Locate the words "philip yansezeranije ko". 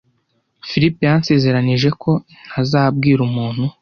0.67-2.11